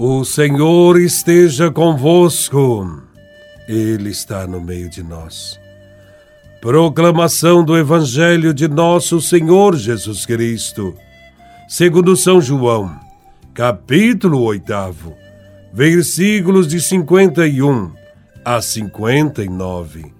O 0.00 0.24
Senhor 0.24 1.00
esteja 1.00 1.72
convosco, 1.72 3.02
Ele 3.66 4.10
está 4.10 4.46
no 4.46 4.60
meio 4.60 4.88
de 4.88 5.02
nós. 5.02 5.58
Proclamação 6.60 7.64
do 7.64 7.76
Evangelho 7.76 8.54
de 8.54 8.68
Nosso 8.68 9.20
Senhor 9.20 9.76
Jesus 9.76 10.24
Cristo, 10.24 10.94
segundo 11.66 12.14
São 12.14 12.40
João, 12.40 12.96
capítulo 13.52 14.40
8, 14.42 14.72
versículos 15.72 16.68
de 16.68 16.80
51 16.80 17.90
a 18.44 18.62
59. 18.62 20.12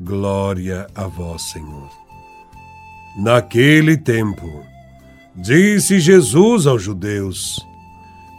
Glória 0.00 0.88
a 0.96 1.04
vós, 1.04 1.42
Senhor. 1.42 1.90
Naquele 3.16 3.96
tempo, 3.96 4.64
disse 5.36 6.00
Jesus 6.00 6.66
aos 6.66 6.82
judeus: 6.82 7.64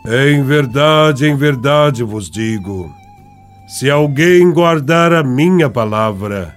em 0.05 0.43
verdade, 0.43 1.25
em 1.25 1.35
verdade 1.35 2.03
vos 2.03 2.29
digo: 2.29 2.93
se 3.67 3.89
alguém 3.89 4.51
guardar 4.51 5.13
a 5.13 5.23
minha 5.23 5.69
palavra, 5.69 6.53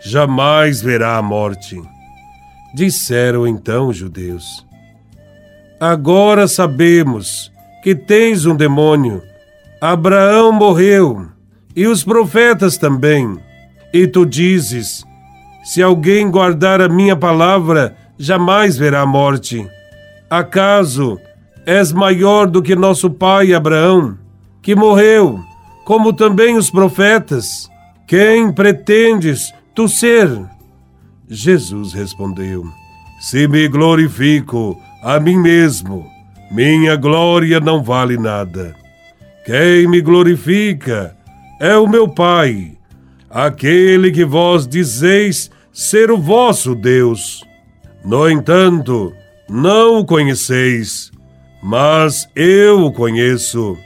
jamais 0.00 0.80
verá 0.80 1.18
a 1.18 1.22
morte. 1.22 1.80
Disseram 2.74 3.46
então 3.46 3.88
os 3.88 3.96
judeus: 3.96 4.66
Agora 5.78 6.48
sabemos 6.48 7.52
que 7.82 7.94
tens 7.94 8.46
um 8.46 8.56
demônio. 8.56 9.22
Abraão 9.80 10.50
morreu 10.50 11.28
e 11.74 11.86
os 11.86 12.02
profetas 12.02 12.78
também. 12.78 13.38
E 13.92 14.06
tu 14.06 14.24
dizes: 14.24 15.04
Se 15.62 15.82
alguém 15.82 16.30
guardar 16.30 16.80
a 16.80 16.88
minha 16.88 17.14
palavra, 17.14 17.94
jamais 18.18 18.78
verá 18.78 19.02
a 19.02 19.06
morte. 19.06 19.68
Acaso 20.30 21.20
és 21.66 21.92
maior 21.92 22.46
do 22.46 22.62
que 22.62 22.76
nosso 22.76 23.10
pai 23.10 23.52
Abraão, 23.52 24.16
que 24.62 24.76
morreu, 24.76 25.40
como 25.84 26.12
também 26.12 26.56
os 26.56 26.70
profetas. 26.70 27.68
Quem 28.06 28.52
pretendes 28.52 29.52
tu 29.74 29.88
ser? 29.88 30.30
Jesus 31.28 31.92
respondeu: 31.92 32.64
Se 33.20 33.48
me 33.48 33.66
glorifico 33.66 34.80
a 35.02 35.18
mim 35.18 35.36
mesmo, 35.36 36.06
minha 36.52 36.94
glória 36.94 37.58
não 37.58 37.82
vale 37.82 38.16
nada. 38.16 38.76
Quem 39.44 39.88
me 39.88 40.00
glorifica 40.00 41.16
é 41.60 41.76
o 41.76 41.88
meu 41.88 42.08
Pai, 42.08 42.72
aquele 43.28 44.12
que 44.12 44.24
vós 44.24 44.68
dizeis 44.68 45.50
ser 45.72 46.10
o 46.12 46.18
vosso 46.18 46.74
Deus. 46.74 47.42
No 48.04 48.28
entanto, 48.30 49.12
não 49.48 49.98
o 49.98 50.04
conheceis 50.04 51.12
mas 51.66 52.28
eu 52.36 52.84
o 52.84 52.92
conheço. 52.92 53.76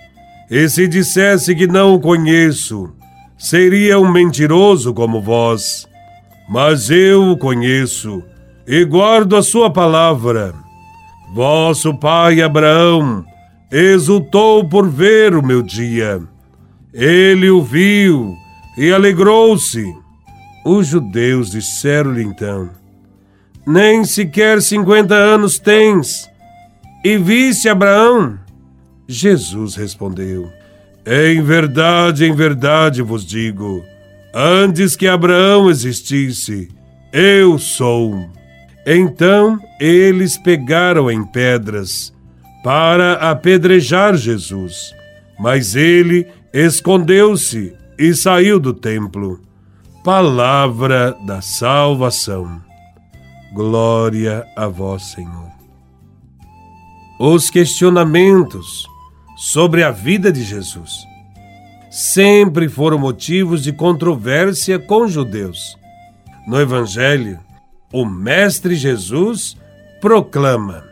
E 0.50 0.68
se 0.68 0.86
dissesse 0.86 1.54
que 1.54 1.66
não 1.66 1.94
o 1.94 1.98
conheço, 1.98 2.92
seria 3.38 3.98
um 3.98 4.12
mentiroso 4.12 4.92
como 4.92 5.22
vós. 5.22 5.88
Mas 6.46 6.90
eu 6.90 7.30
o 7.30 7.38
conheço 7.38 8.22
e 8.66 8.84
guardo 8.84 9.34
a 9.34 9.42
sua 9.42 9.70
palavra. 9.70 10.54
Vosso 11.34 11.96
pai 11.96 12.42
Abraão 12.42 13.24
exultou 13.72 14.68
por 14.68 14.86
ver 14.86 15.34
o 15.34 15.42
meu 15.42 15.62
dia. 15.62 16.20
Ele 16.92 17.48
o 17.48 17.62
viu 17.62 18.34
e 18.76 18.92
alegrou-se. 18.92 19.86
Os 20.66 20.86
judeus 20.86 21.50
disseram-lhe 21.52 22.24
então: 22.24 22.68
Nem 23.66 24.04
sequer 24.04 24.60
cinquenta 24.60 25.14
anos 25.14 25.58
tens 25.58 26.29
e 27.04 27.16
viste 27.16 27.68
Abraão? 27.68 28.38
Jesus 29.08 29.74
respondeu: 29.74 30.50
Em 31.06 31.42
verdade, 31.42 32.24
em 32.24 32.34
verdade 32.34 33.02
vos 33.02 33.24
digo, 33.24 33.82
antes 34.34 34.94
que 34.96 35.08
Abraão 35.08 35.70
existisse, 35.70 36.68
eu 37.12 37.58
sou. 37.58 38.28
Então 38.86 39.58
eles 39.80 40.36
pegaram 40.38 41.10
em 41.10 41.24
pedras 41.24 42.12
para 42.62 43.14
apedrejar 43.30 44.16
Jesus, 44.16 44.94
mas 45.38 45.74
ele 45.74 46.26
escondeu-se 46.52 47.74
e 47.98 48.14
saiu 48.14 48.60
do 48.60 48.72
templo. 48.72 49.40
Palavra 50.04 51.14
da 51.26 51.42
salvação. 51.42 52.60
Glória 53.52 54.46
a 54.56 54.66
vós, 54.66 55.02
Senhor. 55.12 55.59
Os 57.22 57.50
questionamentos 57.50 58.88
sobre 59.36 59.84
a 59.84 59.90
vida 59.90 60.32
de 60.32 60.42
Jesus 60.42 61.04
sempre 61.90 62.66
foram 62.66 62.98
motivos 62.98 63.62
de 63.62 63.74
controvérsia 63.74 64.78
com 64.78 65.06
judeus. 65.06 65.76
No 66.46 66.58
Evangelho, 66.58 67.38
o 67.92 68.06
Mestre 68.06 68.74
Jesus 68.74 69.54
proclama: 70.00 70.82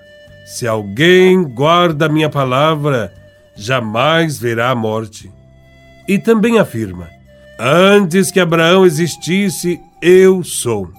Se 0.45 0.67
alguém 0.67 1.43
guarda 1.43 2.11
minha 2.11 2.29
palavra, 2.29 3.11
jamais 3.57 4.39
verá 4.39 4.69
a 4.69 4.75
morte. 4.75 5.33
E 6.07 6.19
também 6.19 6.59
afirma: 6.59 7.09
Antes 7.59 8.31
que 8.31 8.39
Abraão 8.39 8.85
existisse, 8.85 9.81
eu 10.03 10.45
sou. 10.45 10.93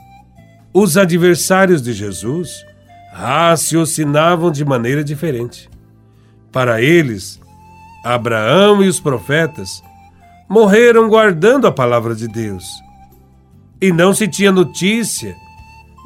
Os 0.74 0.98
adversários 0.98 1.84
de 1.84 1.94
Jesus 1.94 2.68
raciocinavam 3.12 4.52
de 4.52 4.64
maneira 4.64 5.04
diferente. 5.04 5.70
Para 6.52 6.82
eles, 6.82 7.40
Abraão 8.04 8.84
e 8.84 8.88
os 8.88 9.00
profetas 9.00 9.84
morreram 10.48 11.08
guardando 11.08 11.68
a 11.68 11.72
palavra 11.72 12.16
de 12.16 12.28
Deus. 12.28 12.66
E 13.82 13.92
não 13.92 14.14
se 14.14 14.28
tinha 14.28 14.52
notícia 14.52 15.36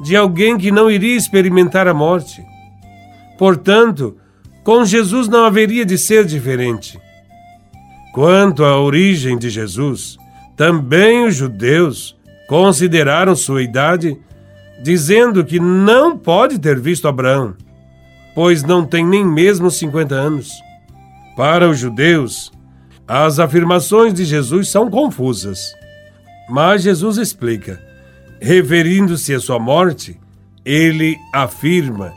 de 0.02 0.16
alguém 0.16 0.58
que 0.58 0.70
não 0.70 0.90
iria 0.90 1.16
experimentar 1.16 1.88
a 1.88 1.94
morte. 1.94 2.44
Portanto, 3.38 4.16
com 4.62 4.84
Jesus 4.84 5.28
não 5.28 5.44
haveria 5.44 5.84
de 5.84 5.96
ser 5.96 6.24
diferente. 6.24 6.98
Quanto 8.12 8.64
à 8.64 8.80
origem 8.80 9.36
de 9.36 9.50
Jesus, 9.50 10.16
também 10.56 11.26
os 11.26 11.34
judeus 11.34 12.16
consideraram 12.48 13.34
sua 13.34 13.62
idade 13.62 14.16
dizendo 14.82 15.44
que 15.44 15.60
não 15.60 16.18
pode 16.18 16.58
ter 16.58 16.78
visto 16.78 17.08
Abraão, 17.08 17.54
pois 18.34 18.62
não 18.62 18.84
tem 18.84 19.04
nem 19.06 19.24
mesmo 19.24 19.70
50 19.70 20.14
anos. 20.14 20.50
Para 21.36 21.68
os 21.68 21.78
judeus, 21.78 22.52
as 23.06 23.38
afirmações 23.38 24.14
de 24.14 24.24
Jesus 24.24 24.68
são 24.68 24.90
confusas. 24.90 25.74
Mas 26.48 26.82
Jesus 26.82 27.16
explica, 27.16 27.80
referindo-se 28.40 29.34
à 29.34 29.40
sua 29.40 29.58
morte, 29.58 30.18
ele 30.64 31.16
afirma 31.32 32.12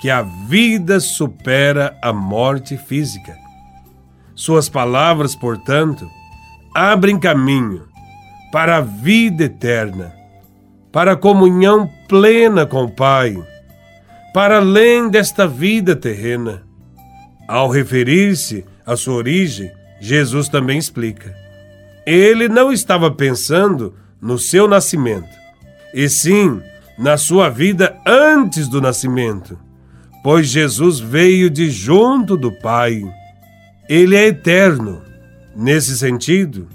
que 0.00 0.10
a 0.10 0.22
vida 0.22 1.00
supera 1.00 1.96
a 2.02 2.12
morte 2.12 2.76
física. 2.76 3.36
Suas 4.34 4.68
palavras, 4.68 5.34
portanto, 5.34 6.08
abrem 6.74 7.18
caminho 7.18 7.86
para 8.50 8.78
a 8.78 8.80
vida 8.80 9.44
eterna 9.44 10.20
para 10.92 11.12
a 11.12 11.16
comunhão 11.16 11.88
plena 12.10 12.66
com 12.66 12.82
o 12.82 12.90
Pai, 12.90 13.40
para 14.34 14.56
além 14.56 15.08
desta 15.08 15.46
vida 15.46 15.94
terrena. 15.94 16.64
Ao 17.46 17.68
referir-se 17.68 18.64
à 18.84 18.96
sua 18.96 19.14
origem, 19.14 19.70
Jesus 20.00 20.48
também 20.48 20.76
explica. 20.76 21.32
Ele 22.04 22.48
não 22.48 22.72
estava 22.72 23.12
pensando 23.12 23.94
no 24.20 24.40
seu 24.40 24.66
nascimento, 24.66 25.28
e 25.94 26.08
sim 26.08 26.60
na 26.98 27.16
sua 27.16 27.48
vida 27.48 27.96
antes 28.04 28.66
do 28.66 28.80
nascimento, 28.80 29.56
pois 30.24 30.48
Jesus 30.48 30.98
veio 30.98 31.48
de 31.48 31.70
junto 31.70 32.36
do 32.36 32.50
Pai. 32.50 33.04
Ele 33.88 34.16
é 34.16 34.26
eterno. 34.26 35.00
Nesse 35.54 35.96
sentido, 35.96 36.68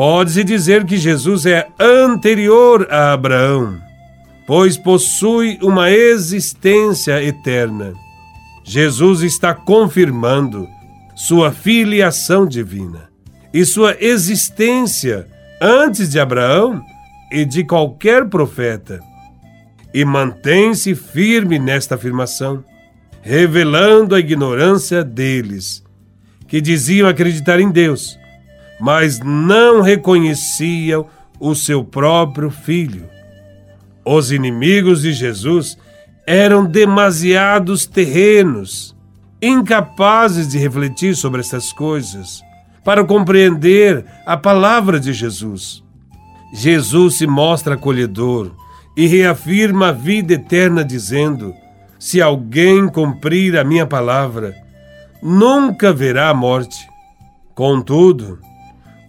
Pode-se 0.00 0.42
dizer 0.44 0.86
que 0.86 0.96
Jesus 0.96 1.44
é 1.44 1.68
anterior 1.78 2.88
a 2.90 3.12
Abraão, 3.12 3.78
pois 4.50 4.76
possui 4.76 5.60
uma 5.62 5.92
existência 5.92 7.22
eterna. 7.22 7.94
Jesus 8.64 9.22
está 9.22 9.54
confirmando 9.54 10.66
sua 11.14 11.52
filiação 11.52 12.44
divina 12.44 13.08
e 13.54 13.64
sua 13.64 13.96
existência 14.00 15.28
antes 15.62 16.10
de 16.10 16.18
Abraão 16.18 16.82
e 17.30 17.44
de 17.44 17.62
qualquer 17.62 18.28
profeta. 18.28 18.98
E 19.94 20.04
mantém-se 20.04 20.96
firme 20.96 21.56
nesta 21.56 21.94
afirmação, 21.94 22.64
revelando 23.22 24.16
a 24.16 24.18
ignorância 24.18 25.04
deles, 25.04 25.84
que 26.48 26.60
diziam 26.60 27.08
acreditar 27.08 27.60
em 27.60 27.70
Deus 27.70 28.18
mas 28.80 29.20
não 29.20 29.82
reconheciam 29.82 31.06
o 31.38 31.54
seu 31.54 31.84
próprio 31.84 32.50
filho. 32.50 33.19
Os 34.12 34.32
inimigos 34.32 35.02
de 35.02 35.12
Jesus 35.12 35.78
eram 36.26 36.66
demasiados 36.66 37.86
terrenos 37.86 38.92
incapazes 39.40 40.48
de 40.48 40.58
refletir 40.58 41.14
sobre 41.14 41.40
estas 41.40 41.72
coisas, 41.72 42.42
para 42.84 43.04
compreender 43.04 44.04
a 44.26 44.36
palavra 44.36 44.98
de 44.98 45.12
Jesus. 45.12 45.84
Jesus 46.52 47.18
se 47.18 47.26
mostra 47.28 47.76
acolhedor 47.76 48.50
e 48.96 49.06
reafirma 49.06 49.90
a 49.90 49.92
vida 49.92 50.34
eterna, 50.34 50.84
dizendo: 50.84 51.54
Se 51.96 52.20
alguém 52.20 52.88
cumprir 52.88 53.56
a 53.56 53.62
minha 53.62 53.86
palavra, 53.86 54.56
nunca 55.22 55.92
verá 55.92 56.30
a 56.30 56.34
morte. 56.34 56.84
Contudo, 57.54 58.40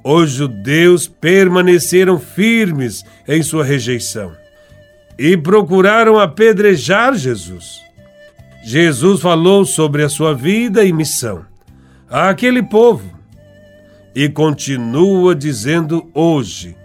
os 0.04 0.30
judeus 0.30 1.08
permaneceram 1.08 2.20
firmes 2.20 3.04
em 3.28 3.42
sua 3.42 3.64
rejeição 3.64 4.40
e 5.24 5.38
procuraram 5.38 6.18
apedrejar 6.18 7.14
Jesus. 7.14 7.80
Jesus 8.64 9.22
falou 9.22 9.64
sobre 9.66 10.02
a 10.02 10.10
sua 10.10 10.34
vida 10.34 10.84
e 10.84 10.92
missão 10.92 11.46
àquele 12.10 12.64
povo 12.64 13.08
e 14.16 14.28
continua 14.28 15.36
dizendo 15.36 16.10
hoje 16.12 16.76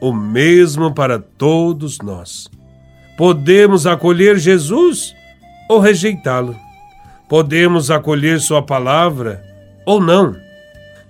o 0.00 0.14
mesmo 0.14 0.94
para 0.94 1.18
todos 1.18 1.98
nós. 1.98 2.48
Podemos 3.18 3.86
acolher 3.86 4.38
Jesus 4.38 5.14
ou 5.68 5.78
rejeitá-lo. 5.78 6.56
Podemos 7.28 7.90
acolher 7.90 8.40
Sua 8.40 8.62
palavra 8.62 9.44
ou 9.84 10.00
não. 10.00 10.34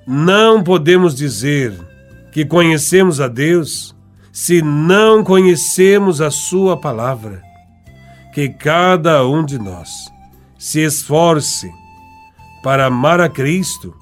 Não 0.04 0.60
podemos 0.60 1.14
dizer 1.14 1.72
que 2.32 2.44
conhecemos 2.44 3.20
a 3.20 3.28
Deus 3.28 3.94
se 4.34 4.60
não 4.60 5.22
conhecemos 5.22 6.20
a 6.20 6.28
Sua 6.28 6.76
palavra. 6.76 7.40
Que 8.34 8.48
cada 8.48 9.24
um 9.24 9.44
de 9.44 9.60
nós 9.60 9.88
se 10.58 10.80
esforce 10.80 11.70
para 12.60 12.86
amar 12.86 13.20
a 13.20 13.28
Cristo, 13.28 13.94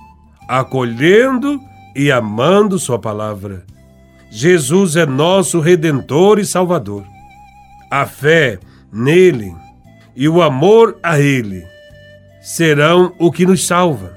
acolhendo 0.49 1.61
e 1.95 2.11
amando 2.11 2.79
Sua 2.79 2.99
palavra. 2.99 3.67
Jesus 4.31 4.97
é 4.97 5.05
nosso 5.05 5.61
Redentor 5.61 6.39
e 6.39 6.47
Salvador. 6.47 7.05
A 7.91 8.07
fé 8.07 8.59
nele 8.91 9.55
e 10.17 10.27
o 10.31 10.41
amor 10.41 10.99
a 11.03 11.21
Ele 11.21 11.63
serão 12.41 13.13
o 13.19 13.31
que 13.31 13.45
nos 13.45 13.67
salva. 13.67 14.17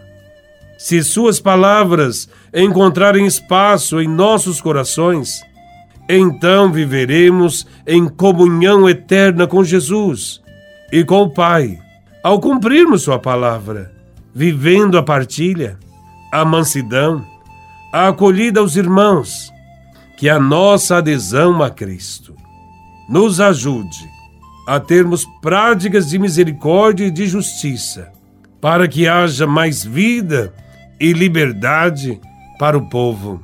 Se 0.77 1.03
Suas 1.03 1.41
palavras 1.41 2.29
encontrarem 2.53 3.25
espaço 3.25 3.99
em 3.99 4.07
nossos 4.07 4.61
corações, 4.61 5.41
então 6.07 6.71
viveremos 6.71 7.65
em 7.85 8.07
comunhão 8.07 8.87
eterna 8.87 9.47
com 9.47 9.63
Jesus 9.63 10.41
e 10.91 11.03
com 11.03 11.23
o 11.23 11.29
Pai, 11.29 11.79
ao 12.23 12.39
cumprirmos 12.39 13.03
Sua 13.03 13.19
palavra, 13.19 13.91
vivendo 14.33 14.97
a 14.97 15.03
partilha, 15.03 15.77
a 16.31 16.45
mansidão, 16.45 17.25
a 17.91 18.09
acolhida 18.09 18.59
aos 18.59 18.75
irmãos, 18.75 19.51
que 20.17 20.29
a 20.29 20.39
nossa 20.39 20.97
adesão 20.97 21.61
a 21.61 21.69
Cristo 21.69 22.35
nos 23.09 23.39
ajude 23.39 24.09
a 24.67 24.79
termos 24.79 25.25
práticas 25.41 26.09
de 26.09 26.17
misericórdia 26.17 27.05
e 27.05 27.11
de 27.11 27.27
justiça, 27.27 28.11
para 28.59 28.87
que 28.87 29.07
haja 29.07 29.45
mais 29.45 29.83
vida 29.83 30.53
e 30.99 31.13
liberdade 31.13 32.19
para 32.57 32.77
o 32.77 32.89
povo. 32.89 33.43